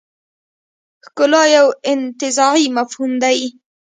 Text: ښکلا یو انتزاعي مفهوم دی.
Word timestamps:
ښکلا 1.05 1.43
یو 1.57 1.67
انتزاعي 1.91 2.65
مفهوم 2.77 3.11
دی. 3.23 3.39